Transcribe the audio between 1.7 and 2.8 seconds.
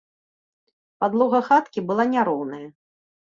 была няроўная.